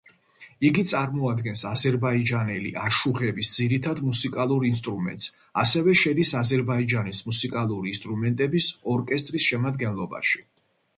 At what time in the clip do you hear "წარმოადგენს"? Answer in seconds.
0.91-1.61